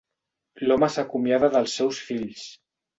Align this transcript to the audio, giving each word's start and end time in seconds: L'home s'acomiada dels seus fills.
L'home 0.69 0.89
s'acomiada 0.95 1.53
dels 1.59 1.79
seus 1.83 2.05
fills. 2.11 2.53